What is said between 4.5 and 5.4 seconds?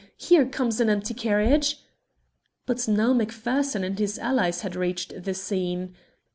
had reached the